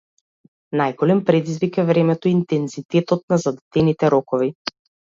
[0.81, 4.55] Најголем предизвик е времето и интензитетот на зададените рокови.